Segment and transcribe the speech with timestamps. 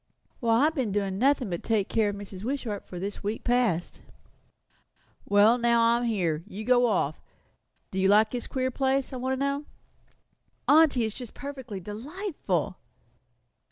[0.39, 2.43] "Why, I've been doing nothing but take care of Mrs.
[2.43, 4.01] Wishart for this week past."
[5.25, 6.43] "Well, now I'm here.
[6.47, 7.21] You go off.
[7.91, 9.65] Do you like this queer place, I want to know?"
[10.67, 12.77] "Aunty, it is just perfectly delightful!"